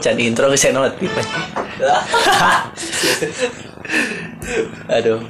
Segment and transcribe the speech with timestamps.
[0.00, 1.20] Can intro ke channel tipe.
[4.88, 5.20] Aduh.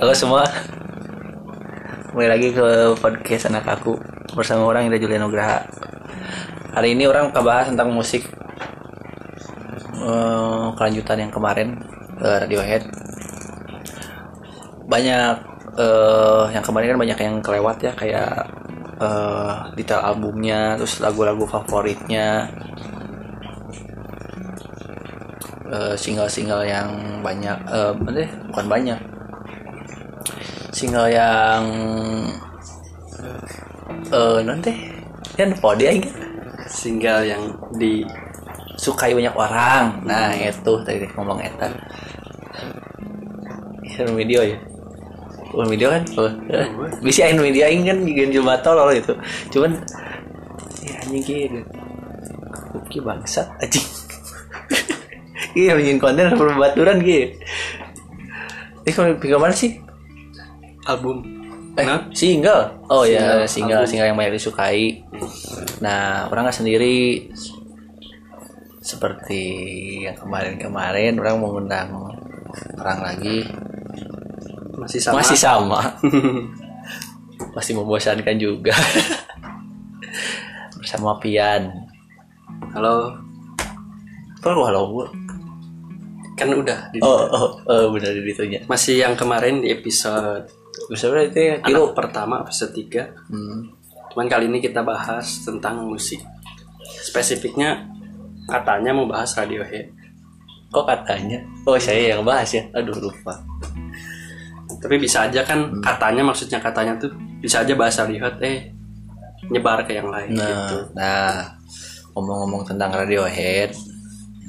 [0.00, 0.48] Halo semua.
[2.08, 4.00] Kembali lagi ke podcast anak aku
[4.32, 5.68] bersama orang Indra Juliano Graha.
[6.72, 8.24] Hari ini orang akan bahas tentang musik
[10.00, 11.76] eh, kelanjutan yang kemarin
[12.16, 12.88] eh, Radiohead.
[14.88, 15.36] Banyak
[15.76, 18.48] eh, yang kemarin kan banyak yang kelewat ya kayak
[18.96, 22.48] eh, detail albumnya, terus lagu-lagu favoritnya,
[25.70, 26.88] eh, single-single yang
[27.22, 29.00] banyak, eh, deh, bukan banyak,
[30.74, 31.62] single yang
[34.10, 34.72] eh nanti
[35.38, 36.10] kan pode aja
[36.66, 37.42] single yang
[37.78, 38.02] di
[38.80, 40.00] sukai banyak orang.
[40.08, 41.68] Nah itu tadi ngomong eta.
[43.84, 44.58] Ini video ya.
[45.50, 46.02] Oh, video kan?
[46.16, 46.30] Oh,
[47.02, 47.98] bisa ain media aing kan?
[48.06, 49.12] Jumatol loh itu.
[49.52, 49.76] Cuman
[50.80, 51.60] ya anjing gitu
[52.72, 53.99] Kuki bangsat anjing
[55.52, 57.34] iya bikin konten perbaturan gitu
[58.80, 59.76] ini kalau bikin mana sih?
[60.88, 61.20] Album.
[61.76, 62.80] Eh, Nah, single.
[62.88, 65.04] Oh ya, Single, single, single yang banyak disukai.
[65.84, 67.28] Nah, orang nggak sendiri
[68.80, 69.44] seperti
[70.08, 71.88] yang kemarin-kemarin orang mengundang
[72.80, 73.44] orang lagi.
[74.80, 75.16] Masih sama.
[75.20, 75.80] Masih sama.
[77.56, 78.72] Masih membosankan juga.
[80.80, 81.68] Bersama Pian.
[82.72, 83.12] Halo.
[84.40, 85.04] Halo Bu?
[86.40, 90.48] Kan udah di- oh oh, oh benar ditunya masih yang kemarin di episode
[90.88, 93.60] bisa berarti kilo anak pertama episode 3 hmm.
[94.10, 96.18] cuman kali ini kita bahas tentang musik.
[97.00, 97.86] Spesifiknya
[98.46, 99.92] katanya mau bahas Radiohead
[100.68, 101.42] kok katanya?
[101.62, 102.62] Oh saya yang bahas ya?
[102.72, 103.38] Aduh lupa.
[104.80, 108.70] Tapi bisa aja kan katanya maksudnya katanya tuh bisa aja bahas Radiohead eh
[109.50, 110.76] nyebar ke yang lain Nah, gitu.
[110.94, 111.42] nah
[112.14, 113.74] ngomong-ngomong tentang Radiohead,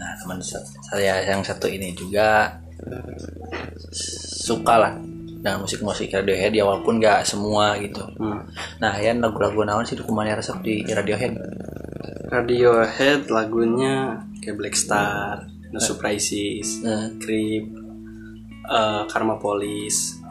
[0.02, 2.58] nah teman sa- saya yang satu ini juga
[4.42, 4.94] suka lah
[5.42, 8.06] dengan musik-musik Radiohead ya walaupun nggak semua gitu.
[8.22, 8.46] Hmm.
[8.78, 11.34] Nah, ya lagu-lagu naon sih dukumannya resep di Radiohead?
[12.30, 17.66] Radiohead lagunya kayak Black Star, No Surprises, Nah, Creep,
[18.70, 20.22] eh, Karma Police.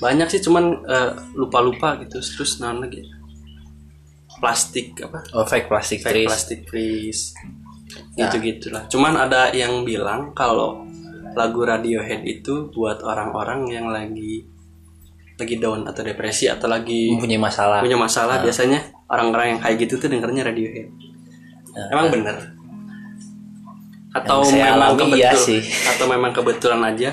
[0.00, 2.16] Banyak sih cuman eh, lupa-lupa gitu.
[2.16, 3.04] Terus naon lagi?
[4.38, 5.20] Plastik apa?
[5.34, 6.28] oh fake plastic Fake trees.
[6.30, 7.18] Plastic Trees.
[7.88, 8.28] Nah.
[8.28, 8.84] Gitu-gitulah.
[8.90, 10.84] Cuman ada yang bilang kalau
[11.32, 14.44] lagu Radiohead itu buat orang-orang yang lagi
[15.38, 17.78] lagi down atau depresi atau lagi Mempunyai masalah.
[17.78, 20.88] punya masalah biasanya orang-orang yang kayak gitu tuh dengernya Radiohead.
[21.78, 22.36] Nah, Emang bener?
[24.10, 25.62] Atau memang alami kebetul iya sih.
[25.94, 27.10] atau memang kebetulan aja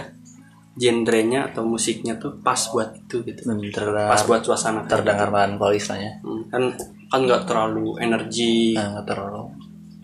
[0.76, 3.48] genrenya atau musiknya tuh pas buat itu gitu.
[3.48, 6.12] hmm, terdengar, Pas buat suasana terdengar melankolis lah ya.
[6.20, 6.64] Hmm, kan
[7.08, 8.74] kan nggak terlalu energi.
[8.76, 9.45] Nah, nggak terlalu.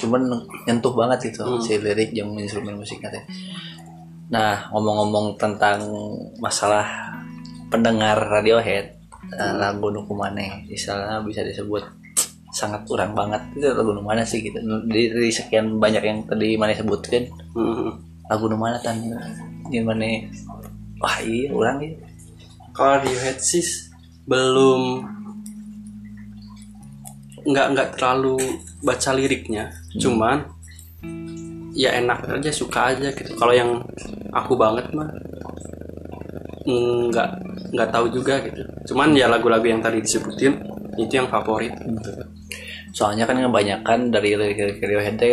[0.01, 0.21] Cuman
[0.65, 1.61] nyentuh banget gitu Hmm.
[1.61, 3.23] si lirik yang instrumen musiknya teh.
[4.31, 5.83] Nah, ngomong-ngomong tentang
[6.37, 6.87] masalah
[7.67, 8.85] pendengar Radiohead,
[9.29, 11.83] eh, lagu nu kumane misalnya bisa disebut
[12.51, 16.75] sangat kurang banget itu lagu nu mana sih gitu dari, sekian banyak yang tadi mana
[16.75, 17.23] sebutkan
[17.55, 17.95] Hmm.
[18.27, 18.99] lagu nu mana tan
[19.67, 20.03] gimana
[20.97, 21.91] wah iya orang ya
[22.71, 23.63] Kalau Radiohead sih
[24.25, 24.99] belum
[27.45, 28.37] nggak nggak terlalu
[28.81, 30.45] baca liriknya, cuman
[31.71, 33.31] ya enak aja suka aja gitu.
[33.37, 33.81] Kalau yang
[34.35, 35.09] aku banget mah
[37.09, 37.29] nggak
[37.71, 38.61] nggak tahu juga gitu.
[38.93, 40.59] Cuman ya lagu-lagu yang tadi disebutin
[40.99, 41.73] itu yang favorit.
[42.91, 45.23] soalnya kan kebanyakan dari lirik Radiohead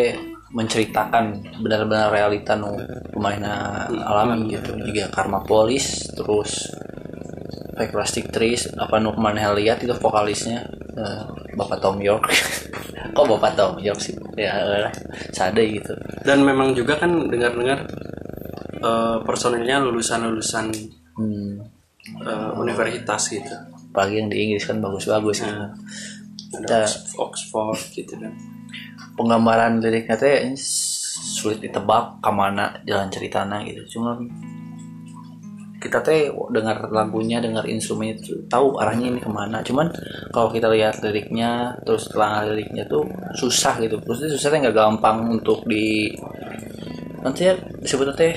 [0.48, 2.72] menceritakan benar-benar realita nu
[3.12, 6.72] pemainnya alami gitu juga Karma Police terus
[7.78, 10.66] Fake Plastic Trees apa nu ke mana lihat itu vokalisnya
[10.98, 11.22] eh,
[11.54, 12.26] Bapak Tom York
[13.14, 14.90] kok Bapak Tom York sih ya eh,
[15.30, 15.94] sadai gitu
[16.26, 17.86] Dan memang juga kan dengar-dengar
[18.82, 20.74] eh, personilnya lulusan-lulusan
[21.14, 21.54] hmm.
[22.58, 23.54] universitas gitu.
[23.94, 25.64] apalagi yang di Inggris kan bagus-bagus gitu.
[26.58, 26.88] Ada
[27.20, 28.34] Oxford gitu kan.
[29.14, 30.54] penggambaran liriknya teh
[31.38, 34.18] sulit ditebak ke mana jalan ceritanya gitu cuma
[35.78, 39.62] kita teh dengar lagunya dengar instrumennya tuh tahu arahnya ini ke mana.
[39.62, 39.90] Cuman
[40.34, 43.06] kalau kita lihat liriknya terus telah liriknya tuh
[43.38, 44.02] susah gitu.
[44.02, 46.10] Terus itu susah nggak gampang untuk di
[47.22, 48.34] nanti ya disebutnya teh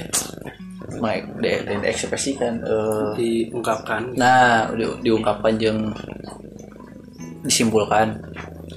[1.02, 4.14] Mike de, de, diekspresikan eh, diungkapkan.
[4.14, 5.90] nah di, diungkapkan jeng
[7.42, 8.22] disimpulkan.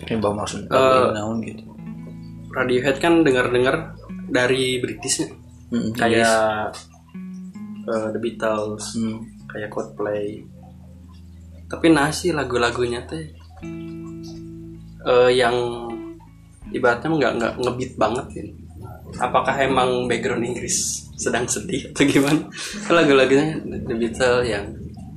[0.08, 1.64] Ini bahwa maksud Eh, naon gitu.
[2.54, 3.96] Radiohead kan dengar-dengar
[4.30, 5.26] dari British
[5.74, 6.70] Hmm, kayak
[7.84, 9.20] eh, The Beatles, Hmm.
[9.48, 10.42] kayak Coldplay.
[11.70, 13.24] Tapi nasi lagu-lagunya teh
[15.04, 15.56] eh, yang
[16.72, 18.64] ibaratnya nggak nggak ngebeat banget gitu
[19.18, 22.40] apakah emang background Inggris sedang sedih atau gimana?
[22.96, 24.66] Lagu-lagunya The Beatles yang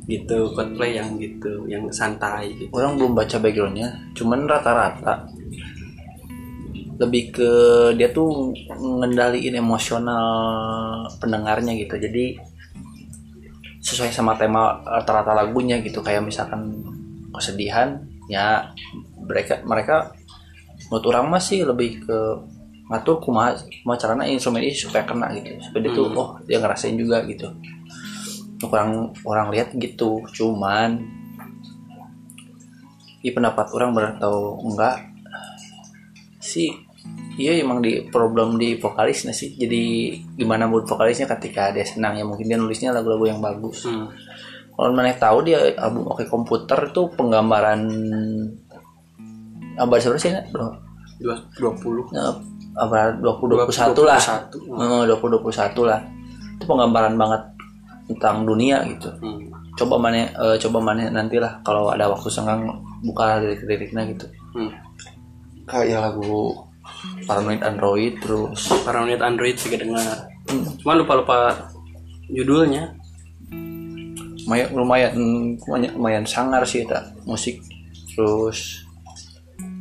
[0.07, 2.71] gitu Coldplay yang gitu yang santai gitu.
[2.71, 5.27] Orang belum baca backgroundnya cuman rata-rata.
[6.97, 7.51] Lebih ke
[7.93, 10.25] dia tuh ngendaliin emosional
[11.21, 11.97] pendengarnya gitu.
[11.97, 12.37] Jadi
[13.87, 16.03] sesuai sama tema rata-rata lagunya gitu.
[16.03, 16.83] Kayak misalkan
[17.31, 18.75] kesedihan ya
[19.23, 20.11] mereka mereka
[20.91, 22.17] menurut orang masih lebih ke
[22.91, 25.55] ngatur kumaha kumaha carana instrumen ini supaya kena gitu.
[25.63, 27.47] Supaya dia tuh oh dia ngerasain juga gitu.
[28.67, 30.99] Orang orang lihat gitu cuman
[33.23, 35.03] di pendapat orang benar atau enggak
[36.43, 36.86] sih
[37.37, 39.53] iya emang di problem di vokalisnya sih.
[39.53, 43.85] Jadi gimana mood vokalisnya ketika dia senang ya mungkin dia nulisnya lagu-lagu yang bagus.
[43.87, 44.09] Hmm.
[44.77, 47.81] kalau mana tahu dia album Oke Komputer itu penggambaran
[49.73, 50.69] abad seberapa sih bro
[51.17, 52.05] dua dua puluh.
[52.13, 52.37] Nah,
[52.77, 54.21] abad 2021 lah.
[54.21, 55.97] Satu Eh, 2021 lah.
[56.61, 57.41] Itu penggambaran banget
[58.05, 59.09] tentang dunia gitu.
[59.21, 59.49] Hmm.
[59.77, 62.65] coba mana eh, coba mana nantilah kalau ada waktu senggang
[63.05, 64.25] buka lirik-liriknya gitu.
[64.57, 64.73] Hmm.
[65.69, 66.66] kayak lagu
[67.27, 70.31] Paranoid Android terus Paranoid Android juga dengar.
[70.47, 70.63] Hmm.
[70.79, 71.37] cuma lupa lupa
[72.31, 72.95] judulnya.
[74.47, 75.13] Lumayan lumayan
[75.67, 77.03] lumayan, lumayan sangar sih tak?
[77.27, 77.59] Musik.
[78.15, 78.87] Terus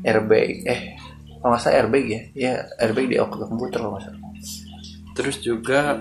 [0.03, 0.31] RB
[0.67, 0.99] eh
[1.39, 2.21] kalau nggak salah RB ya?
[2.35, 4.21] Ya RB di Oke komputer kalau nggak salah.
[5.15, 5.95] Terus juga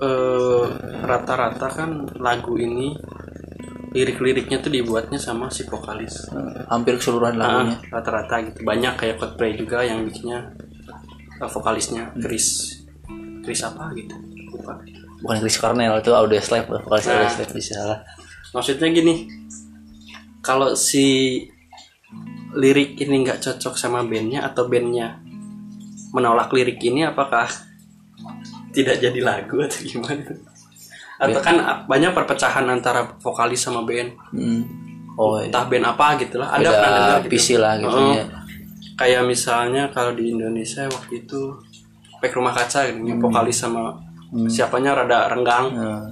[0.00, 0.66] eh,
[1.04, 2.94] rata-rata kan lagu ini
[3.90, 6.30] lirik-liriknya tuh dibuatnya sama si vokalis.
[6.66, 7.76] Hampir keseluruhan Ah, lagunya.
[7.90, 8.58] rata-rata gitu.
[8.62, 10.54] Banyak kayak Coldplay juga yang bikinnya
[11.36, 12.78] eh, vokalisnya Chris
[13.40, 14.14] Chris apa gitu
[14.52, 14.78] lupa.
[15.20, 17.14] Bukan Chris Cornell itu Audio Slave vokalis Nah.
[17.18, 17.98] Audio Slave bisa salah
[18.50, 19.30] maksudnya gini
[20.40, 21.38] kalau si
[22.52, 25.22] lirik ini nggak cocok sama bandnya atau bandnya
[26.10, 27.46] menolak lirik ini apakah
[28.74, 30.34] tidak jadi lagu atau gimana
[31.20, 34.64] atau kan banyak perpecahan antara vokalis sama band Hmm.
[35.14, 35.46] oh iya.
[35.46, 37.30] entah band apa gitu lah ada pernah beda dengar gitu.
[37.30, 38.10] visi lah gitu Oh.
[38.10, 38.24] ya
[38.96, 41.40] kayak misalnya kalau di Indonesia waktu itu
[42.18, 43.96] Pek Rumah Kaca gitu, yang vokalis sama
[44.46, 46.04] siapanya rada renggang Hmm.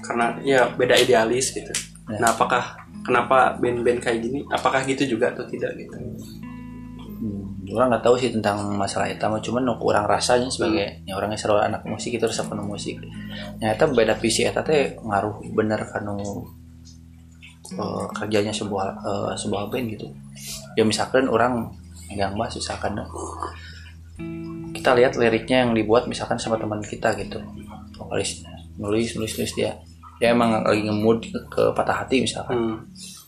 [0.00, 1.72] karena ya beda idealis gitu.
[2.08, 4.40] Nah, apakah kenapa band-band kayak gini?
[4.48, 5.96] Apakah gitu juga atau tidak gitu?
[7.68, 11.12] Hmm, orang nggak tahu sih tentang masalah itu mah cuman nu kurang rasanya sebagai ya
[11.12, 12.96] orangnya selalu anak musik itu resep penuh musik.
[13.60, 16.16] Nyata beda visi eta teh ngaruh bener kanu
[17.76, 20.06] eh, kerjanya sebuah eh, sebuah band gitu.
[20.80, 21.68] Ya misalkan orang
[22.08, 22.96] yang bass misalkan
[24.72, 27.36] kita lihat liriknya yang dibuat misalkan sama teman kita gitu.
[28.00, 28.48] Vokalisnya
[28.80, 29.76] nulis nulis nulis dia.
[30.18, 32.56] Dia emang lagi ngemud ke patah hati misalkan.
[32.56, 32.76] Hmm.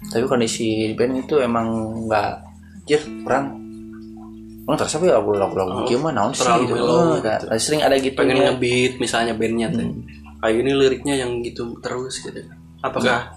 [0.01, 1.69] tapi kondisi band itu emang
[2.09, 2.41] nggak
[2.89, 3.05] jir
[4.61, 7.81] orang orang terasa ya lagu lagu lagu Oh, gimana naon sih gitu, Oh, nggak- sering
[7.81, 8.45] ada gitu Pengen ya.
[8.49, 9.83] ngebeat misalnya bandnya tuh.
[9.83, 10.05] Hmm.
[10.39, 12.41] Kayak ini liriknya yang gitu terus gitu.
[12.81, 13.37] Apakah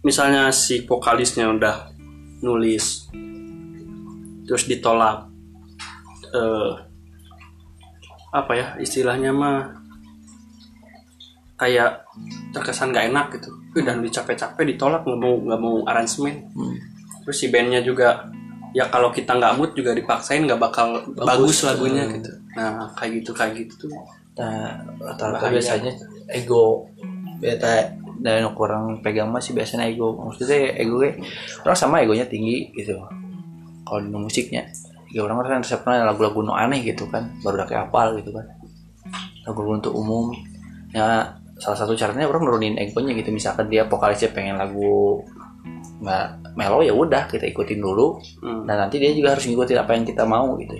[0.00, 1.90] misalnya si vokalisnya udah
[2.40, 3.10] nulis
[4.46, 5.26] terus ditolak
[6.28, 6.72] eh
[8.30, 9.74] apa ya istilahnya mah
[11.58, 12.06] kayak
[12.52, 16.78] terkesan gak enak gitu udah capek-capek ditolak nggak mau nggak mau aransemen Hmm.
[17.24, 18.30] terus si bandnya juga
[18.76, 22.14] ya kalau kita nggak mood juga dipaksain nggak bakal bagus, lagunya Hmm.
[22.20, 22.30] gitu.
[22.56, 23.90] Nah kayak gitu kayak gitu tuh.
[24.38, 25.92] Nah rata-rata biasanya
[26.32, 26.86] ego.
[27.38, 30.18] Beta dan kurang pegang masih biasanya ego.
[30.18, 31.22] Maksudnya ego gue
[31.62, 32.98] orang sama egonya tinggi gitu.
[33.86, 34.66] Kalau di musiknya
[35.08, 38.46] ya orang kan resepnya lagu-lagu nu aneh gitu kan baru udah kayak apal gitu kan.
[39.46, 40.34] Lagu untuk umum.
[40.92, 43.32] Ya salah satu caranya orang nurunin egonya gitu.
[43.32, 45.22] Misalkan dia vokalisnya pengen lagu
[45.98, 48.66] nggak melo ya udah kita ikutin dulu Hmm.
[48.66, 50.74] dan nanti dia juga harus ngikutin apa yang kita mau gitu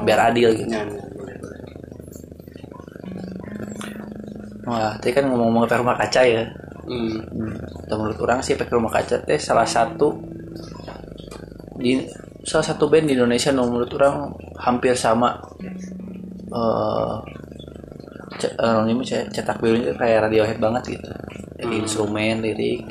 [0.00, 1.36] biar adil gitu Ya, ya, boleh.
[4.64, 6.44] wah tadi kan ngomong-ngomong ke rumah kaca ya
[6.86, 7.18] Hmm.
[7.18, 7.54] hmm.
[7.88, 10.14] Menurut orang sih pakai rumah kaca teh salah satu
[11.74, 11.98] di
[12.40, 15.34] salah satu band di Indonesia no, menurut orang hampir sama
[16.46, 17.14] eh
[18.38, 21.10] ce- eh, mah ce- cetak birunya kayak Radiohead banget gitu
[21.58, 21.74] Hmm.
[21.74, 22.86] instrumen lirik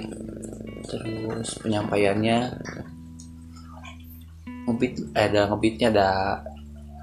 [0.86, 2.38] terus penyampaiannya
[4.66, 6.10] ngebit eh, ada ngebitnya ada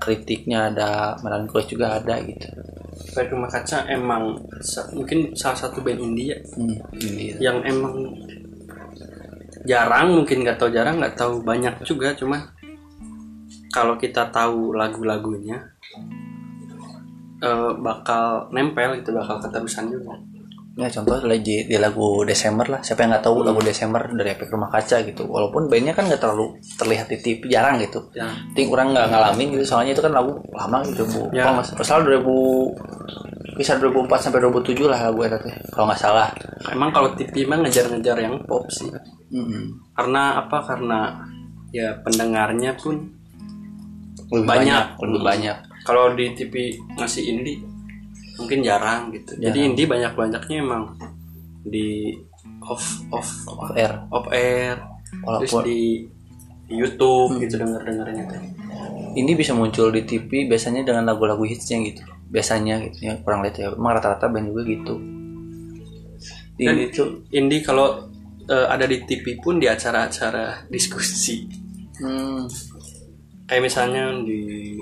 [0.03, 2.51] kritiknya ada melankolis juga ada gitu.
[3.15, 4.35] Baik Rumah Kaca emang
[4.95, 6.35] mungkin salah satu band India.
[6.59, 7.95] Hmm, ini yang emang
[9.63, 12.51] jarang mungkin nggak tahu jarang nggak tahu banyak juga cuma
[13.71, 15.71] kalau kita tahu lagu-lagunya
[17.39, 20.19] eh, bakal nempel itu bakal keterusan juga
[20.73, 24.49] ya contoh lagi di lagu Desember lah siapa yang nggak tahu lagu Desember dari efek
[24.49, 28.33] rumah kaca gitu walaupun bandnya kan nggak terlalu terlihat di TV jarang gitu Ya.
[28.53, 31.45] ting orang nggak ngalamin gitu soalnya itu kan lagu lama gitu bu Ya.
[31.45, 35.39] kalau nggak salah 2000 kisah 2004 sampai 2007 lah lagu itu
[35.69, 36.29] kalau nggak salah
[36.73, 38.89] Emang kalau TV mah ngejar-ngejar yang pop sih.
[39.29, 39.77] Mm-mm.
[39.93, 40.63] Karena apa?
[40.63, 41.21] Karena
[41.69, 42.97] ya pendengarnya pun
[44.31, 44.97] lebih Banyak.
[44.97, 46.55] banyak, lebih banyak kalau di TV
[46.95, 47.61] ngasih indie
[48.37, 49.37] mungkin jarang gitu.
[49.37, 49.69] Jadi Jarang.
[49.71, 50.85] indie banyak-banyaknya emang
[51.63, 52.17] di
[52.63, 56.07] off off off air off air terus walaupun di,
[56.67, 58.43] di YouTube gitu denger-dengernya tuh.
[59.15, 63.57] ini bisa muncul di TV biasanya dengan lagu-lagu hitsnya gitu biasanya gitu ya kurang lihat
[63.59, 64.95] ya emang rata-rata band juga gitu
[66.55, 68.09] di Dan- ini tuh Indie kalau
[68.43, 71.47] eh, ada di TV pun di acara-acara diskusi.
[71.99, 72.43] hmm,
[73.45, 74.75] Kayak misalnya di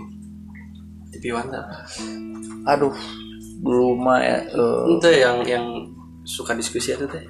[1.11, 1.77] TV One apa?
[2.67, 2.95] aduh
[3.95, 5.65] mah ya, eh, itu yang yang
[6.23, 7.25] suka diskusi itu teh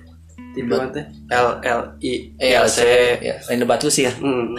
[0.62, 2.78] One teh L L I ELC
[3.18, 4.54] ya lain debat tuh sih ya Hmm.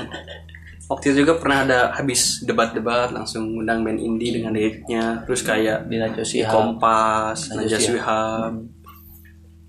[0.88, 5.88] Waktu itu juga pernah ada habis debat-debat langsung undang band indie dengan liriknya terus kayak
[5.88, 8.54] di Najwa Shihab Kompas, Najwa Shihab.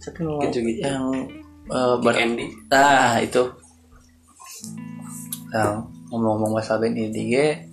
[0.02, 0.82] Tapi ngomong Gitu-gitu.
[0.82, 1.06] yang
[1.70, 2.50] eh, bar- Andy.
[2.66, 3.38] nah itu
[5.54, 5.78] nah,
[6.10, 7.70] ngomong-ngomong masalah band indie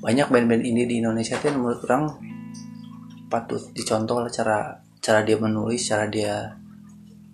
[0.00, 2.08] banyak band-band indie di Indonesia tuh menurut orang
[3.32, 6.60] patut dicontoh lah cara cara dia menulis cara dia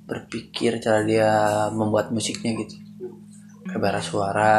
[0.09, 1.29] berpikir cara dia
[1.75, 2.79] membuat musiknya gitu.
[3.67, 4.55] Kayak bara suara.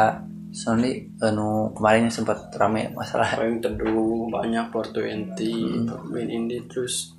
[0.50, 3.38] Soalnya anu kemarin yang sempat rame masalah.
[3.38, 7.14] Payung Teduh, banyak 420, band indie terus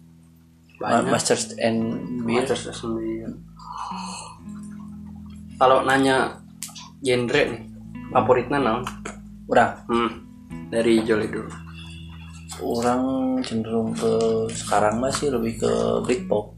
[0.79, 1.11] banyak.
[1.11, 2.43] Masters and Beer.
[2.43, 2.83] Masters.
[5.61, 6.41] Kalau nanya
[7.03, 7.61] genre nih,
[8.09, 8.83] favoritnya naon?
[9.51, 10.11] orang Hmm,
[10.71, 11.51] dari Jolly dulu.
[12.62, 14.12] Orang cenderung ke
[14.53, 15.72] sekarang masih lebih ke
[16.06, 16.53] Britpop.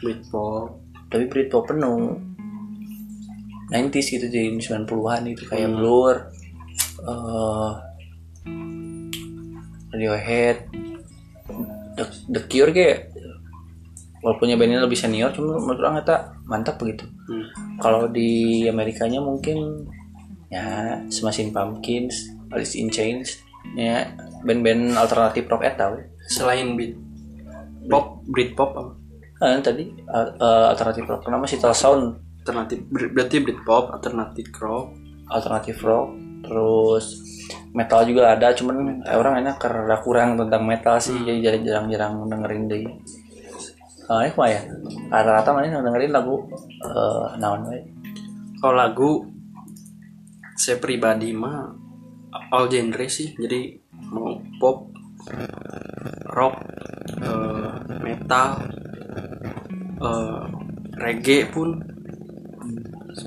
[0.00, 2.20] Britpop, tapi Britpop penuh.
[3.66, 6.30] 90s gitu jadi 90-an itu kayak Blur
[7.02, 7.72] eh
[9.90, 10.56] Radiohead.
[11.96, 13.16] The, The Cure kayak
[14.26, 17.06] walaupun bandnya lebih senior cuma menurut orang eta mantap begitu.
[17.26, 17.46] Hmm.
[17.78, 19.86] kalau di Amerikanya mungkin
[20.50, 23.38] ya Smashing Pumpkins Alice in Chains
[23.78, 24.06] ya
[24.42, 26.02] band-band alternatif rock eta we.
[26.26, 26.98] selain beat
[27.86, 28.92] pop, Britpop apa?
[29.38, 32.04] Ah, tadi uh, uh, alternatif rock nama Seattle Sound
[32.42, 34.90] alternatif ber- berarti Britpop, alternatif rock.
[35.26, 36.14] alternatif rock
[36.46, 37.18] terus
[37.74, 42.12] metal juga ada cuman eh, orang enak karena kurang tentang metal sih jadi jarang- jarang-jarang
[42.26, 42.82] dengerin deh
[44.06, 44.62] Ah, ini mah ya
[45.10, 46.46] rata-rata mana dengerin lagu
[46.78, 47.82] eh naon we
[48.56, 49.10] Kalau lagu
[50.54, 51.74] saya pribadi mah
[52.54, 53.34] all genre sih.
[53.34, 54.90] Jadi mau pop,
[56.30, 56.56] rock,
[57.18, 58.48] eh, metal,
[59.98, 60.44] eh,
[60.96, 61.80] reggae pun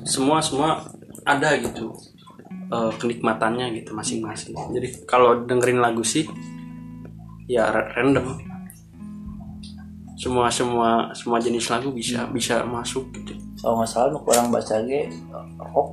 [0.05, 0.85] semua semua
[1.25, 1.93] ada gitu
[2.69, 4.53] eh, kenikmatannya gitu masing-masing.
[4.73, 6.25] Jadi kalau dengerin lagu sih
[7.49, 8.37] ya ra- random.
[10.19, 13.33] Semua semua semua jenis lagu bisa bisa masuk gitu.
[13.63, 15.07] kalau nggak salah orang baca ge
[15.57, 15.89] rock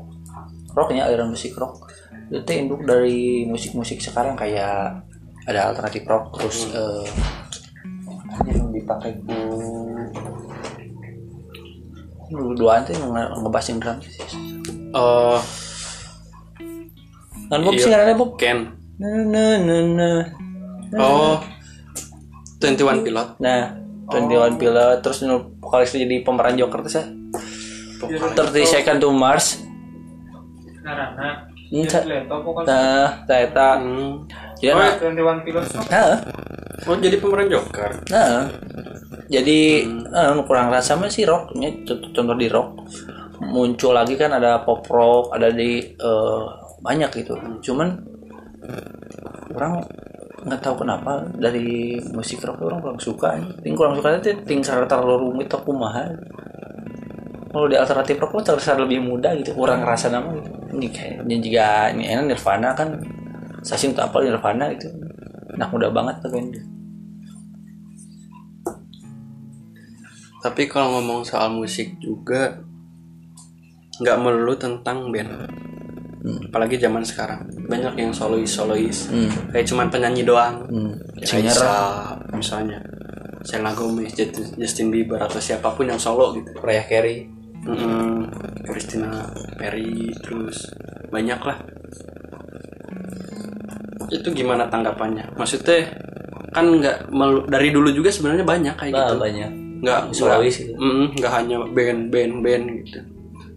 [0.74, 1.86] rocknya aliran musik rock
[2.26, 4.98] itu teh induk dari musik-musik sekarang kayak
[5.44, 7.06] ada alternatif rock terus eh
[8.42, 9.38] ini yang dipakai ku
[12.52, 14.10] duaan tuh yang nge- ngebassing drum sih
[14.88, 15.38] Eh
[17.46, 17.80] kan Bob Iya.
[17.80, 18.34] sih karena Bob.
[18.34, 18.58] Ken.
[18.96, 20.18] nah nah nah nah
[20.96, 21.36] Oh.
[22.58, 23.38] 21 Pilot.
[23.38, 23.76] nah
[24.08, 27.06] 21 Pilot terus nu vokalis jadi pemeran Joker tuh saya
[28.00, 29.62] 30 Second to Mars.
[30.82, 31.45] Nah
[32.62, 33.10] nah
[33.42, 34.12] eta Hmm.
[34.56, 36.16] Jadi Oh, nah, 21 Pilots tuh nah,
[36.86, 37.90] Oh, jadi pemeran Joker.
[38.08, 38.46] nah.
[39.26, 42.68] jadi eh, kurang rasa mah sih rocknya contoh, contoh di rock.
[43.42, 46.44] Muncul lagi kan ada pop rock ada di eh,
[46.80, 47.34] banyak gitu.
[47.60, 47.88] Cuman
[49.52, 49.82] orang
[50.46, 53.34] nggak tahu kenapa dari musik rock orang kurang suka.
[53.60, 56.06] Ting kurang suka itu ting terlalu rumit atau kumaha
[57.56, 61.36] kalau di alternatif rock terasa lebih mudah gitu kurang ngerasa nama gitu ini kayak ini
[61.40, 63.00] juga ini enak Nirvana kan
[63.64, 64.92] sasin tuh apa Nirvana itu
[65.56, 66.44] anak muda banget tuh kan
[70.46, 72.62] Tapi kalau ngomong soal musik juga
[73.98, 75.50] nggak melulu tentang band.
[76.46, 79.50] Apalagi zaman sekarang banyak yang solois solois hmm.
[79.50, 80.62] kayak cuman penyanyi doang.
[80.70, 80.94] Hmm.
[81.18, 82.78] Singer Raisa, misalnya
[83.42, 84.14] Selena Gomez,
[84.54, 86.54] Justin Bieber atau siapa pun yang solo gitu.
[86.62, 87.26] Mariah Carey
[87.66, 88.30] Mm-mm.
[88.66, 89.26] Christina
[89.58, 90.70] Perry terus
[91.10, 91.58] banyak lah
[94.06, 95.34] itu gimana tanggapannya?
[95.34, 95.90] Maksudnya
[96.54, 97.10] kan nggak
[97.50, 99.18] dari dulu juga sebenarnya banyak kayak Bah, gitu.
[99.18, 99.50] banyak.
[99.82, 103.00] Nggak Solois nggak mm, nggak hanya band band band gitu.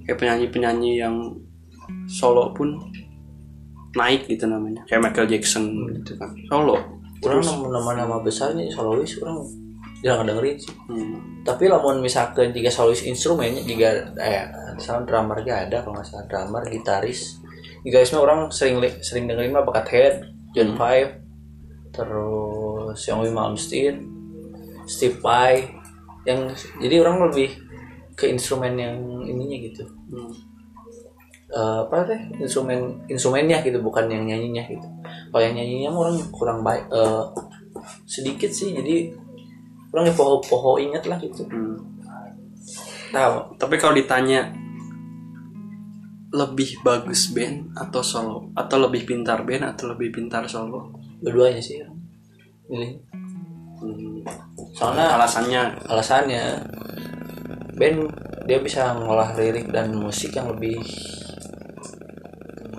[0.04, 1.16] Kayak penyanyi penyanyi yang
[2.10, 2.76] solo pun
[3.94, 4.82] naik gitu namanya.
[4.90, 5.64] Kayak Michael Jackson
[6.02, 6.34] gitu kan.
[6.50, 6.78] Solo.
[7.20, 9.44] Orang nama-nama besarnya solois orang
[10.00, 10.74] jarang dengerin sih.
[10.88, 11.44] Hmm.
[11.44, 16.26] tapi lamun misalkan jika solois instrumennya jika eh misalnya drummer gak ada kalau nggak salah
[16.32, 17.40] drummer gitaris.
[17.84, 20.24] Gitarisnya orang sering sering dengerin mah Buckethead
[20.56, 21.20] John Five
[21.92, 24.08] terus yang Malmsteen
[24.88, 25.68] Steve Vai
[26.24, 27.56] yang jadi orang lebih
[28.16, 29.84] ke instrumen yang ininya gitu.
[30.12, 30.32] Hmm.
[31.50, 32.20] Eh, apa teh?
[32.38, 34.88] Instrumen instrumennya gitu bukan yang nyanyinya gitu.
[35.32, 37.24] Kalau yang nyanyinya orang kurang baik eh,
[38.06, 39.14] sedikit sih jadi
[39.90, 41.46] orang ya poho-poho inget lah gitu.
[41.50, 41.78] Hmm.
[43.10, 43.58] tahu.
[43.58, 44.54] Tapi kalau ditanya
[46.30, 48.54] lebih bagus band atau solo?
[48.54, 50.94] Atau lebih pintar band atau lebih pintar solo?
[51.22, 52.00] Dua-duanya sih orang
[52.70, 52.92] milih
[53.80, 54.20] Hmm.
[54.76, 55.72] soalnya alasannya?
[55.88, 56.44] alasannya
[57.80, 58.12] band
[58.44, 60.76] dia bisa ngolah lirik dan musik yang lebih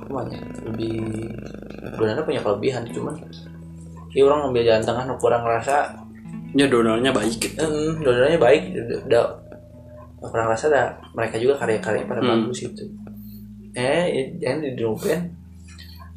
[0.04, 1.00] namanya lebih
[1.96, 3.16] sebenarnya punya kelebihan cuman
[4.12, 5.76] ya orang ngambil jalan tengah kurang ngerasa
[6.52, 8.62] ya donalnya baik gitu Hmm, dua-duanya baik.
[9.06, 9.24] Udah
[10.20, 12.44] kurang rasa dah mereka juga karya-karya pada Hmm.
[12.44, 12.84] bagus itu.
[13.72, 15.30] Eh, yang di band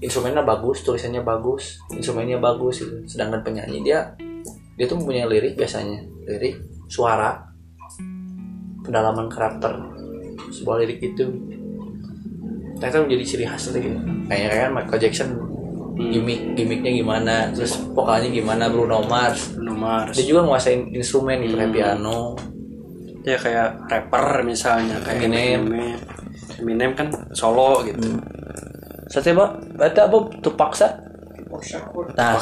[0.01, 2.97] instrumennya bagus, tulisannya bagus, instrumennya bagus gitu.
[3.07, 4.11] Sedangkan penyanyi dia
[4.73, 6.57] dia tuh punya lirik biasanya, lirik,
[6.89, 7.37] suara,
[8.83, 9.69] pendalaman karakter
[10.49, 11.23] sebuah lirik itu.
[12.81, 13.85] Ternyata menjadi ciri khas gitu.
[14.27, 15.29] Kayak kan Michael Jackson
[15.93, 18.69] gimmick gimmicknya gimana, terus vokalnya gimana?
[18.69, 19.53] Bruno Mars.
[19.53, 20.17] Bruno Mars.
[20.17, 21.77] Dia juga nguasain instrumen gitu kayak Hmm.
[21.77, 22.17] piano.
[23.23, 25.63] Ya kayak rapper misalnya kayak Eminem.
[26.59, 26.91] Eminem.
[26.93, 28.19] Kan solo gitu.
[29.07, 30.17] Sate pak, ada apa?
[30.41, 30.89] Tuh paksa?
[31.53, 32.09] Syakur.
[32.17, 32.35] Nah,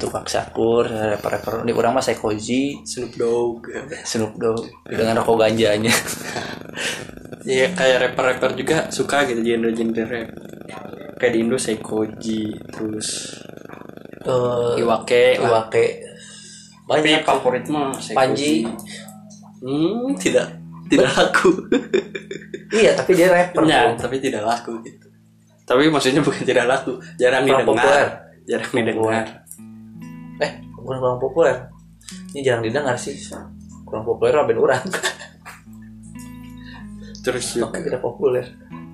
[0.00, 1.66] tuh paksa kur, rapper-rapper.
[1.66, 3.68] Di orang mah Sekoji, Snoop Dogg.
[4.06, 5.90] Snoop Dogg, dengan rokok ganjanya.
[7.44, 10.30] ya kayak rapper-rapper juga suka gitu genre-genre rap
[11.16, 13.08] kayak di Indo Seikoji terus
[14.22, 15.38] Eh, Iwake.
[15.38, 15.84] Iwake.
[16.84, 17.22] tapi Banyak.
[17.22, 18.14] favorit mah Seikoji.
[18.14, 18.52] Panji.
[19.60, 20.50] hmm, tidak
[20.86, 21.50] tidak laku
[22.68, 23.62] Iya, tapi dia rapper.
[23.64, 23.98] ya, bro.
[23.98, 25.06] tapi tidak laku gitu
[25.62, 28.06] tapi maksudnya bukan tidak laku jarang Kurang didengar populer.
[28.44, 29.26] jarang didengar
[30.36, 31.56] Eh, bukan kurang populer.
[32.30, 33.16] Ini jarang didengar sih.
[33.82, 34.84] Kurang populer lah band orang.
[37.20, 38.44] terus juga tidak populer.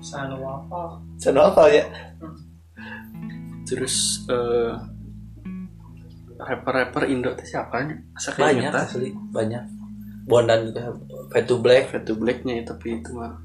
[0.03, 0.99] Sanu apa?
[1.15, 1.87] Sana apa ya?
[3.63, 4.75] terus eh,
[6.35, 7.79] rapper-rapper Indo itu siapa?
[8.11, 8.79] Masa kayak Banyak nyata?
[8.83, 9.63] asli, banyak.
[10.27, 10.91] Bondan juga,
[11.31, 13.39] Fade to Black, Fade to Black-nya ya, tapi itu mah.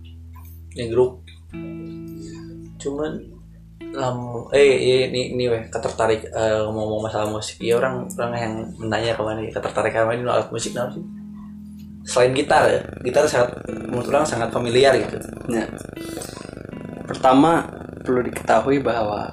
[0.74, 1.12] Yang grup.
[2.78, 3.12] Cuman
[3.94, 4.18] lam
[4.54, 5.62] eh ini ini weh.
[5.70, 7.62] Ketertarik eh, ngomong masalah musik.
[7.62, 9.50] Ya orang orang yang menanya ke mana ya?
[9.54, 10.26] Ketertarik ke mana ini?
[10.26, 11.02] Alat musik apa sih
[12.08, 15.64] selain gitar ya gitar sangat menurut orang sangat familiar gitu Ya.
[17.08, 17.64] Pertama
[18.04, 19.32] perlu diketahui bahwa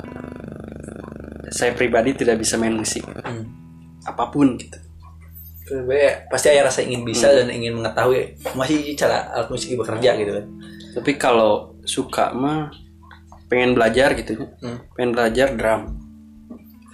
[1.51, 3.43] saya pribadi tidak bisa main musik hmm.
[4.07, 4.79] apa pun gitu.
[5.65, 10.31] Sebenarnya pasti ada rasa ingin bisa dan ingin mengetahui masih cara alat musik bekerja gitu
[10.37, 10.45] kan
[10.95, 12.71] Tapi kalau suka mah
[13.51, 14.39] pengen belajar gitu.
[14.63, 14.87] Hmm.
[14.95, 15.99] Pengen belajar drum.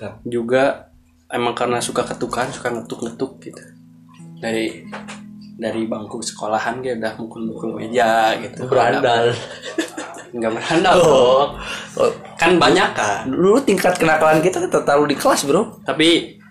[0.02, 0.18] Ya.
[0.26, 0.90] Juga
[1.30, 3.64] emang karena suka ketukan, suka ngetuk-ngetuk gitu.
[4.42, 4.90] Dari
[5.62, 8.66] dari bangku sekolahan dia udah mukul-mukul meja gitu.
[8.66, 9.30] berandal
[10.32, 10.96] Enggak berandal.
[11.06, 11.44] oh,
[12.02, 12.12] oh.
[12.40, 13.30] Kan banyak kan.
[13.30, 16.42] dulu tingkat kenakalan kita terlalu di kelas bro tapi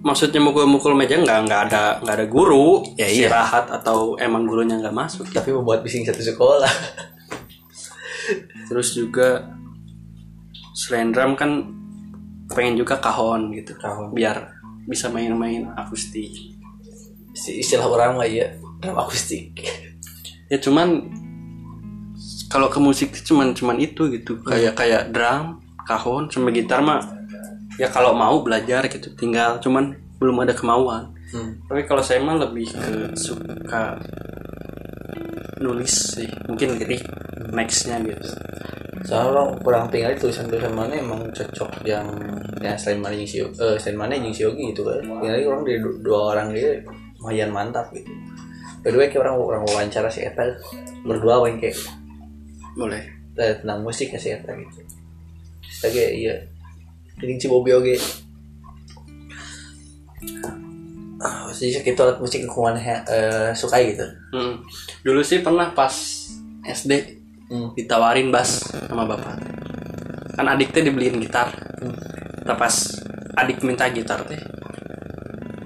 [0.00, 3.28] maksudnya mukul-mukul meja nggak nggak ada nggak ada guru Ya, iya.
[3.28, 6.70] istirahat atau emang gurunya nggak masuk tapi membuat bising satu sekolah
[8.70, 9.50] terus juga
[10.72, 11.68] selain drum kan
[12.54, 14.14] pengen juga kahon gitu Kahon.
[14.14, 16.55] biar bisa main-main akustik
[17.36, 18.48] Isti- istilah orang mah ya
[18.80, 19.52] drum akustik.
[20.48, 21.04] Ya cuman
[22.48, 24.40] kalau ke musik cuman cuman itu gitu.
[24.40, 27.04] Kayak kayak drum kahon sama gitar mah
[27.76, 29.60] ya kalau mau belajar gitu tinggal.
[29.60, 31.12] Cuman belum ada kemauan.
[31.28, 31.60] Hmm.
[31.68, 33.98] Tapi kalau saya mah lebih ke suka
[35.58, 37.02] nulis sih, mungkin lirik
[37.52, 38.28] nextnya gitu.
[39.06, 42.10] soalnya kurang tinggal tulisan tulisan mana emang cocok yang
[42.58, 44.98] ya selain mana yang si eh, selain mana yang si Yogi gitu kan.
[44.98, 46.82] Tinggal orang dari du- dua orang dia
[47.26, 48.06] lumayan mantap gitu
[48.86, 50.46] kedua kayak orang orang wawancara si Eta
[51.02, 51.74] berdua yang kayak
[52.78, 53.02] Boleh.
[53.34, 54.78] eh, tentang musik ya si Eta gitu
[55.66, 56.38] Sebagai iya
[57.18, 57.74] Jadi si Bobby
[61.16, 64.62] Ah, jadi segitu alat musik yang kumana eh, suka gitu Hmm.
[65.02, 65.90] Dulu sih pernah pas
[66.62, 67.16] SD
[67.50, 67.74] Hmm.
[67.74, 69.34] ditawarin bass sama bapak.
[70.34, 71.50] Kan adik teh dibeliin gitar.
[71.82, 72.54] Hmm.
[72.54, 72.74] Pas
[73.34, 74.38] adik minta gitar teh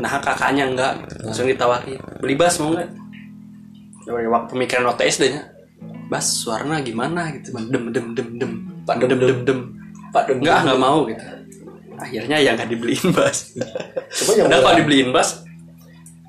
[0.01, 0.93] nah kakaknya enggak.
[1.23, 2.01] Langsung ditawarin.
[2.19, 2.89] Beli bas mau nggak
[4.11, 5.43] dari waktu pemikiran waktu SD nya
[6.11, 8.53] bas suaranya gimana gitu dem dem dem dem.
[8.83, 9.41] Pak dem dem dem.
[9.47, 9.61] dem
[10.11, 11.25] Pak dem enggak enggak mau gitu.
[12.01, 13.55] Akhirnya ya nggak dibeliin bas.
[14.35, 15.45] Yang Padahal kalau dibeliin bas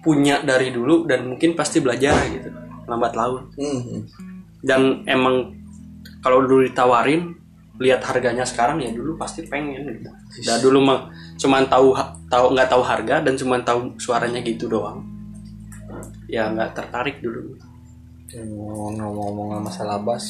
[0.01, 2.49] punya dari dulu dan mungkin pasti belajar gitu.
[2.85, 3.49] Lambat laun.
[3.55, 4.05] Hmm.
[4.61, 5.57] dan emang
[6.21, 7.33] kalau dulu ditawarin
[7.81, 10.09] lihat harganya sekarang ya dulu pasti pengen gitu.
[10.45, 11.09] Dan dulu mah
[11.41, 11.97] cuman tahu
[12.29, 15.01] tahu nggak tahu harga dan cuman tahu suaranya gitu doang.
[16.29, 17.57] Ya nggak tertarik dulu.
[18.31, 20.23] ngomong-ngomong masalah bass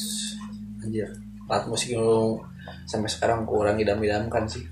[0.81, 1.05] anjir
[1.45, 2.39] alat musik yang
[2.89, 4.65] sampai sekarang kurang idam-idamkan sih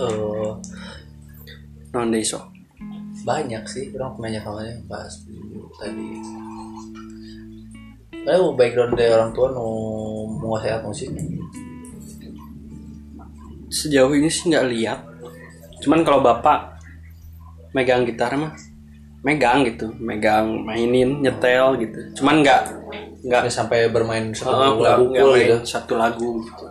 [0.00, 0.50] eh
[1.92, 2.40] Non deso.
[3.22, 6.18] banyak sih orang banyak kamarnya bahas dulu tadi
[8.22, 9.66] Lalu background dari orang tua nu
[10.38, 11.10] menguasai alat musik
[13.72, 15.00] Sejauh ini sih nggak lihat.
[15.82, 16.78] Cuman kalau bapak
[17.74, 18.52] megang gitar mah
[19.26, 22.22] megang gitu, megang mainin, nyetel gitu.
[22.22, 22.62] Cuman nggak
[23.26, 23.42] nggak.
[23.50, 25.56] Sampai bermain satu Oh, lagu main gitu.
[25.66, 26.64] satu lagu gitu.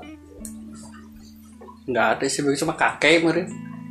[1.91, 3.47] Nggak ada sih cuma kakek kemarin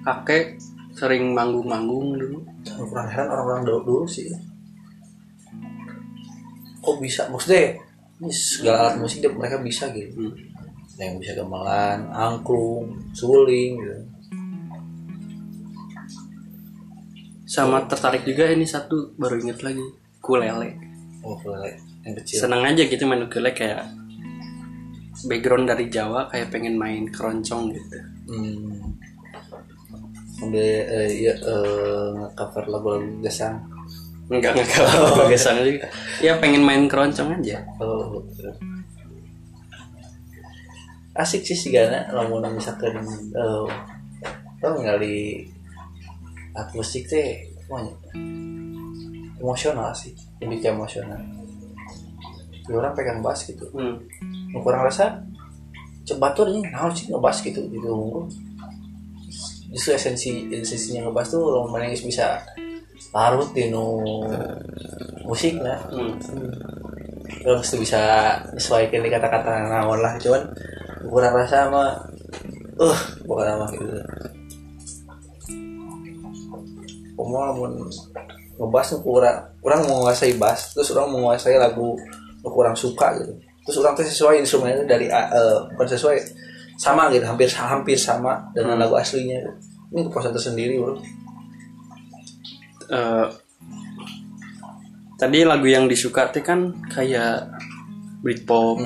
[0.06, 0.56] kakek
[0.96, 2.38] sering manggung-manggung dulu.
[2.88, 4.30] Kurang heran orang-orang dulu, dulu sih
[6.80, 7.28] kok bisa?
[7.28, 7.76] Maksudnya
[8.20, 10.28] ini segala alat musik dia- mereka bisa gitu.
[10.28, 10.36] Hmm.
[10.96, 13.96] Ada yang bisa gamelan angklung suling gitu.
[17.50, 19.82] Sama tertarik juga ini satu baru inget lagi
[20.22, 20.70] ukulele.
[21.24, 21.74] Oh boleh
[22.06, 22.46] yang kecil.
[22.46, 23.82] Seneng aja gitu main ukulele kayak
[25.26, 27.98] background dari Jawa kayak pengen main keroncong gitu.
[28.30, 28.94] Hmm.
[30.38, 33.60] Sambil eh, iya, eh, cover lagu-lagu gesang
[34.30, 34.54] enggak.
[34.56, 34.68] Enggak.
[34.78, 35.86] kalau biasanya juga
[36.22, 37.66] ya pengen main keroncong aja.
[37.82, 38.22] Oh
[41.20, 43.66] asik sih sih gana lamun misalkan eh
[44.60, 45.44] lo ngali
[46.54, 47.96] alat musik teh banyak
[49.42, 51.20] emosional sih lebih ke emosional.
[52.70, 53.66] Ya, orang pegang bass gitu.
[53.74, 53.98] Hmm.
[54.62, 55.18] Kurang rasa
[56.06, 57.42] coba tuh ini naon sih ngebas?
[57.42, 57.92] gitu gitu
[59.70, 62.42] justru esensi esensinya ngebas tuh lo yang bisa
[63.10, 64.00] larut di nu
[65.26, 66.14] musik nah Hmm.
[67.46, 68.00] lo mesti bisa
[68.58, 70.42] sesuaikan di kata-kata naon lah cuman
[71.10, 71.94] kurang rasa mah
[72.76, 73.86] uh bukan nama gitu.
[77.20, 77.66] Omong mau
[78.60, 81.96] ngebas tuh kurang kurang menguasai bass terus orang menguasai lagu
[82.42, 83.32] kurang suka gitu.
[83.64, 86.16] Terus orang tuh sesuai instrumennya dari eh, bukan sesuai
[86.80, 88.82] sama gitu hampir hampir sama dengan Hmm.
[88.84, 89.38] lagu aslinya.
[89.92, 90.94] Ini kepuasan tersendiri bro
[92.90, 93.26] Eh,
[95.14, 97.46] tadi lagu yang disuka tuh kan kayak
[98.20, 98.82] Britpop.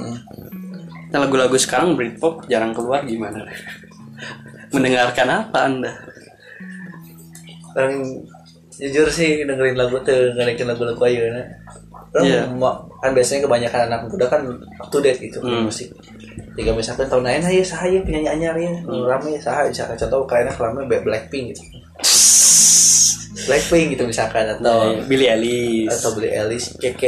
[1.11, 3.43] Nah, lagu-lagu sekarang Britpop jarang keluar gimana?
[4.75, 5.93] Mendengarkan apa Anda?
[7.75, 8.07] orang
[8.79, 11.47] jujur sih dengerin lagu tuh dengerin lagu-lagu aja nah.
[12.15, 14.47] Orang mau- kan biasanya kebanyakan anak muda kan
[14.79, 15.67] up to date gitu Hmm.
[15.67, 15.91] musik.
[16.55, 19.11] Jika misalkan tahun lain aja sahaya penyanyi anyar ya, hmm.
[19.11, 21.63] rame sahaya misalkan contoh kalian kelama Blackpink gitu.
[23.45, 25.91] Blackpink gitu misalkan atau Billy Eilish.
[25.91, 27.03] atau beli Alice KK.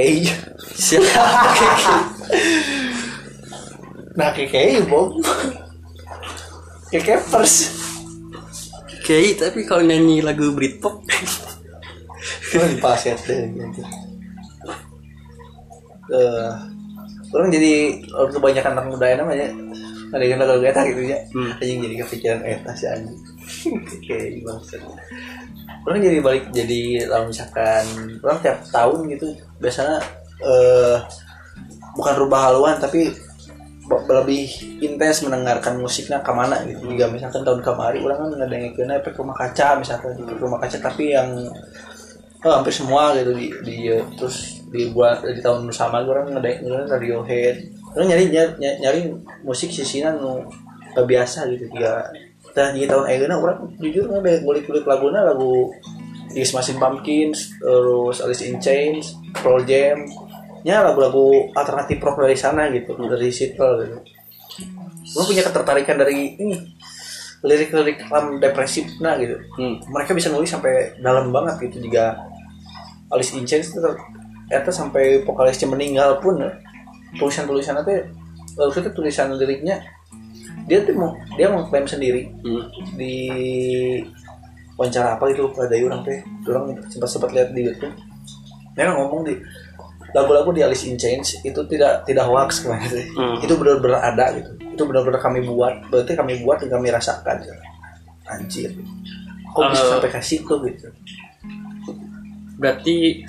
[0.72, 1.24] Siapa?
[4.16, 4.54] Nah KK
[4.86, 5.16] bom.
[6.88, 7.72] KK first.
[9.04, 11.06] Kayak tapi kalau nyanyi lagu Britpop
[12.50, 13.82] Cuma di paset deh gitu.
[16.06, 16.50] Eh,
[17.30, 17.72] orang jadi
[18.14, 19.48] orang kebanyakan anak muda ya namanya
[20.14, 21.50] ada yang lagu eta gitu ya Hmm.
[21.58, 23.18] jadi kepikiran eta si anjing
[24.06, 24.78] kayak bangsa
[25.86, 27.84] orang jadi balik jadi kalau misalkan
[28.18, 29.26] orang tiap tahun gitu
[29.62, 30.02] biasanya
[30.42, 30.98] eh
[31.96, 33.08] bukan rubah haluan tapi
[33.86, 34.50] lebih
[34.82, 36.90] intens mendengarkan musiknya ke mana gitu.
[36.90, 41.14] Juga misalkan tahun kemarin orang kan ngedengerin efek rumah kaca misalkan efek rumah kaca tapi
[41.14, 41.30] yang
[42.42, 43.76] oh, hampir semua gitu di, di
[44.18, 47.56] terus di buat di tahun sama orang ngedengerin Radiohead.
[47.94, 49.00] Orang nyari nyari, nyari
[49.46, 50.42] musik sisinya nu
[50.96, 52.08] biasa gitu tiga
[52.56, 55.68] dan di tahun akhirnya orang jujur nggak ngulik kulik lagunya lagu
[56.32, 60.08] di Smashing Pumpkins terus Alice in Chains Pearl Jam
[60.64, 63.98] ya lagu-lagu alternatif rock dari sana gitu dari Seattle gitu.
[65.06, 66.56] Gue punya ketertarikan dari ini
[67.44, 69.36] lirik-lirik um, depresif nah gitu.
[69.60, 69.78] Hmm.
[69.92, 71.84] mereka bisa nulis sampai dalam banget gitu.
[71.84, 72.16] Juga
[73.12, 76.40] Alice in Chains itu ternyata sampai vokalisnya meninggal pun
[77.20, 78.00] tulisan-tulisannya tuh
[78.56, 79.84] maksudnya tulisan liriknya
[80.66, 82.26] dia tuh mau dia mau klaim sendiri.
[82.42, 82.66] Hmm.
[82.98, 83.14] di
[84.76, 87.94] wawancara apa gitu pada orang teh orang sempat sempat lihat di YouTube.
[88.76, 89.34] Dia ngomong di
[90.12, 93.06] lagu-lagu di Alice in Chains itu tidak tidak hoax teh.
[93.16, 93.40] Hmm.
[93.40, 94.50] itu benar-benar ada gitu.
[94.76, 97.36] Itu benar-benar kami buat berarti kami buat dan kami rasakan.
[98.26, 98.74] Anjir.
[99.54, 99.90] Kok bisa Eh.
[99.96, 100.88] sampai ke situ gitu?
[102.56, 103.20] berarti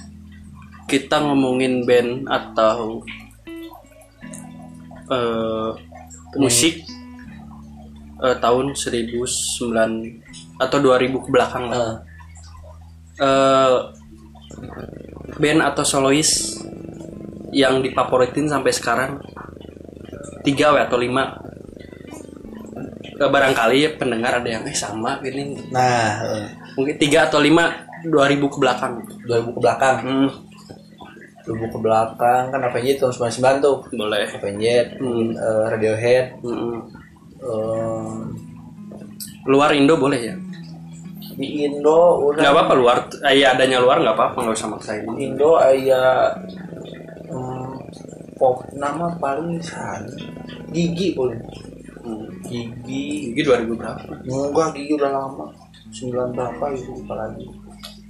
[0.87, 3.03] kita ngomongin band atau
[5.11, 5.71] eh,
[6.39, 6.79] musik
[8.23, 12.01] eh, tahun 1009 atau 2000 ke belakang lah.
[13.17, 13.97] Eh,
[14.57, 16.57] Eh, band atau solois
[17.53, 19.11] yang difavoritin sampai sekarang
[20.41, 21.37] tiga atau lima.
[23.17, 25.69] Eh, barangkali pendengar ada yang eh sama ini.
[25.69, 26.25] Nah
[26.73, 28.93] mungkin tiga atau lima 2000 ke belakang.
[29.29, 29.95] 2000 ke belakang?
[30.01, 30.29] Hmm,
[31.45, 33.77] 2000 ke belakang kan Avenged tahun 99 tuh.
[33.93, 34.25] Boleh.
[34.31, 36.25] Avenged eh, Radiohead.
[36.41, 36.96] Hmm.
[37.41, 38.15] Eh,
[39.47, 40.35] luar Indo boleh ya?
[41.37, 42.41] Di Indo udah.
[42.41, 42.97] Nggak apa-apa luar
[43.29, 45.05] eh, ya adanya luar nggak apa-apa nggak usah maksain.
[45.13, 46.33] Di Indo aya
[47.29, 47.73] hmm,
[48.37, 50.09] pop nama paling sana
[50.73, 51.39] Gigi boleh.
[52.03, 52.27] Hmm.
[52.47, 53.35] Gigi.
[53.35, 54.13] Gigi 2000 berapa?
[54.23, 55.45] Enggak Gigi udah lama.
[55.87, 57.47] 9 berapa itu lupa lagi.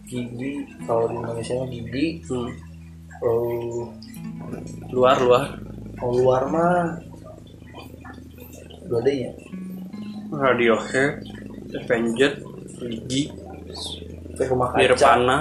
[0.08, 2.08] Gigi kalau di Indonesia Gigi.
[2.30, 2.50] Hmm.
[3.18, 3.84] eh,
[4.94, 5.46] luar luar.
[5.98, 6.94] kalau luar mah
[8.88, 9.32] dua ya
[10.32, 11.24] Radiohead
[11.76, 12.34] Avenged
[12.78, 13.32] Gigi
[14.46, 14.86] rumah kaca.
[14.86, 15.38] Nirvana.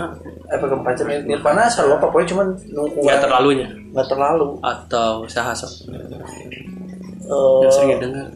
[0.48, 1.02] Eh pakai kaca.
[1.28, 3.68] Nirvana selalu apa pokoknya cuman nunggu nggak terlalunya?
[3.92, 4.48] Nggak terlalu.
[4.64, 5.68] Atau sahasa
[7.26, 8.26] Eh, yang sering dengar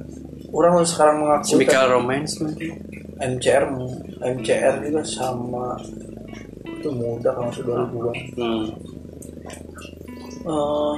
[0.51, 2.75] orang sekarang mengaku Chemical Romance mungkin
[3.23, 3.71] MCR
[4.19, 5.79] MCR juga sama
[6.67, 8.67] itu muda kalau sudah 2000-an hmm.
[10.41, 10.95] Eh,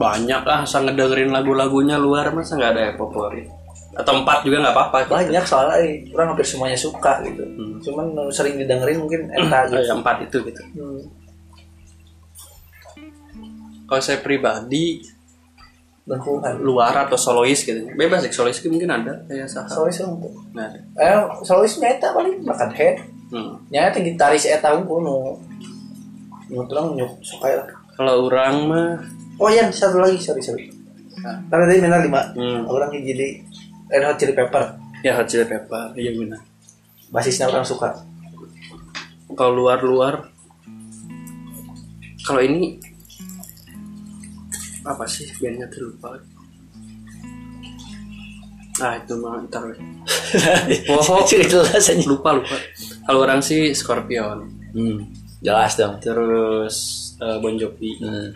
[0.00, 3.44] banyak lah asal ngedengerin lagu-lagunya luar masa nggak ada yang favorit?
[3.92, 4.96] Atau empat juga nggak apa-apa.
[5.12, 7.44] Banyak soalnya eh, orang hampir semuanya suka gitu.
[7.44, 7.76] Hmm.
[7.84, 9.92] cuman sering didengerin mungkin eta Eh, gitu.
[9.92, 10.62] Yang empat itu gitu.
[10.80, 11.00] Hmm.
[13.84, 15.02] kalau saya pribadi
[16.06, 17.86] Tuhan luar atau solois gitu.
[17.94, 19.68] Bebas sih solois mungkin ada kayak Saha.
[19.68, 20.16] Solois orang
[20.56, 20.78] nggak ada.
[20.96, 22.96] Eh solois nyata paling makan head.
[23.30, 23.62] Hmm.
[23.70, 25.16] nyata gitaris eta unggul nu
[26.50, 28.90] nu terang nyuk suka lah kalau orang mah
[29.40, 30.20] oh iya satu lagi.
[30.20, 30.68] Sorry sorry.
[31.20, 32.68] Karena tadi mana lima hmm.
[32.68, 33.40] orang jadi
[33.90, 34.62] Red Hot Chili Pepper.
[35.02, 35.96] Ya Hot Chili Pepper.
[35.96, 36.40] Iya benar.
[37.10, 38.04] Basisnya orang suka.
[39.34, 40.28] Kalau luar-luar
[42.20, 42.76] kalau ini
[44.84, 46.16] apa sih bandnya tuh lupa
[48.80, 49.68] ah itu mah ntar.
[49.68, 49.76] We.
[50.88, 51.92] oh jelas aja.
[52.08, 52.56] Lupa lupa.
[53.04, 54.48] Kalau orang sih Scorpion.
[54.72, 55.12] Hmm,
[55.44, 56.00] jelas dong.
[56.00, 57.90] Terus eh, Bon Jovi.
[58.00, 58.28] Hmm.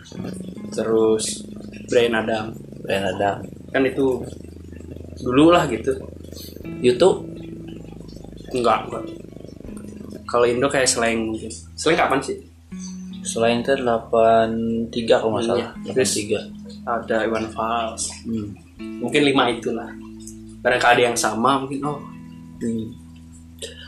[0.73, 1.45] terus
[1.87, 2.51] Brian Adam
[2.83, 3.37] Brand Adam
[3.73, 4.21] kan itu
[5.25, 5.95] dulu lah gitu.
[6.79, 7.25] YouTube?
[8.53, 9.03] Enggak enggak.
[10.29, 11.49] Kalau Indo kayak slang mungkin.
[11.75, 12.37] Slang kapan sih?
[13.25, 15.69] Selain itu 83 kalau nggak salah.
[15.81, 15.91] Iya.
[15.97, 16.39] Terus- 83
[16.85, 18.03] ada Iwan Fals.
[18.23, 18.53] Hmm.
[18.75, 19.87] mungkin lima itulah.
[20.61, 21.99] Barangkali ada yang sama mungkin oh.
[22.61, 22.85] Hmm.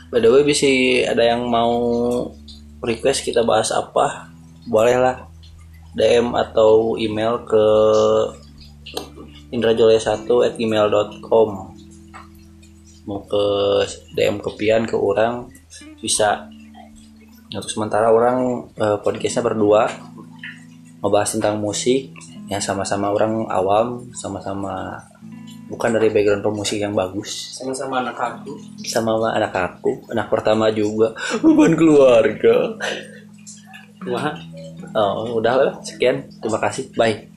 [0.08, 0.64] By the way, bisa
[1.04, 1.76] ada yang mau
[2.80, 4.27] request kita bahas apa?
[4.68, 5.28] Bolehlah
[5.96, 7.66] DM atau email ke
[9.50, 11.50] indrajolaya1 at gmail.com
[13.08, 13.44] mau ke
[14.12, 15.48] DM ke Pian ke orang
[16.04, 16.52] bisa.
[17.48, 19.88] Untuk sementara orang eh, podcastnya berdua
[21.00, 22.12] ngebahas tentang musik
[22.52, 25.00] yang sama-sama orang awam sama-sama
[25.72, 27.56] bukan dari background pemusik yang bagus.
[27.56, 28.52] Sama-sama anak aku.
[28.84, 31.16] Sama sama anak aku anak pertama juga.
[31.44, 32.76] Beban keluarga.
[34.04, 34.47] Kumaha?
[34.96, 36.28] Oh udah lah sekian.
[36.40, 36.92] Terima kasih.
[36.96, 37.27] Bye